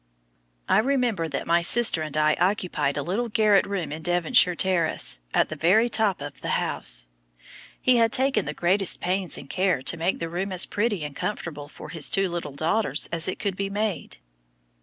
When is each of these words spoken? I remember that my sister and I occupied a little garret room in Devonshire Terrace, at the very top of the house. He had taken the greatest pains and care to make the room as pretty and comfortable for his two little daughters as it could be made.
I 0.67 0.79
remember 0.79 1.27
that 1.27 1.45
my 1.45 1.61
sister 1.61 2.01
and 2.01 2.17
I 2.17 2.33
occupied 2.39 2.97
a 2.97 3.03
little 3.03 3.29
garret 3.29 3.67
room 3.67 3.91
in 3.91 4.01
Devonshire 4.01 4.55
Terrace, 4.55 5.19
at 5.31 5.49
the 5.49 5.55
very 5.55 5.89
top 5.89 6.21
of 6.21 6.41
the 6.41 6.57
house. 6.57 7.07
He 7.79 7.97
had 7.97 8.11
taken 8.11 8.45
the 8.45 8.55
greatest 8.55 8.99
pains 8.99 9.37
and 9.37 9.47
care 9.47 9.83
to 9.83 9.97
make 9.97 10.17
the 10.17 10.27
room 10.27 10.51
as 10.51 10.65
pretty 10.65 11.03
and 11.05 11.15
comfortable 11.15 11.67
for 11.67 11.89
his 11.89 12.09
two 12.09 12.29
little 12.29 12.53
daughters 12.53 13.09
as 13.11 13.27
it 13.27 13.37
could 13.37 13.55
be 13.55 13.69
made. 13.69 14.17